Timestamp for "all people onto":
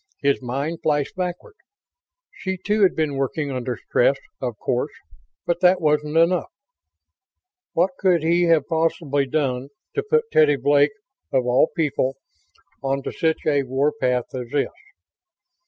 11.45-13.11